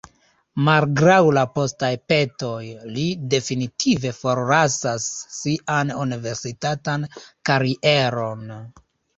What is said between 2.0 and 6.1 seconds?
petoj, li definitive forlasas sian